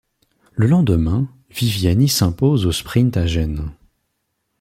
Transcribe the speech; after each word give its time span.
Le 0.53 0.65
lendemain, 0.65 1.29
Viviani 1.51 2.09
s'impose 2.09 2.65
au 2.65 2.71
sprint 2.71 3.17
à 3.17 3.27
Gênes. 3.27 3.71